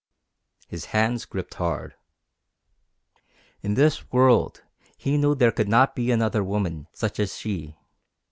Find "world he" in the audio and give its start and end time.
4.11-5.15